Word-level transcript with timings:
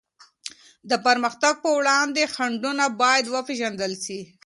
د 0.89 0.91
پرمختګ 1.05 1.53
په 1.63 1.69
وړاندي 1.77 2.23
خنډونه 2.33 2.85
بايد 3.01 3.25
وپېژندل 3.33 3.93
سي. 4.05 4.19